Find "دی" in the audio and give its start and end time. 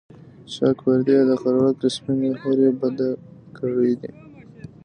4.01-4.11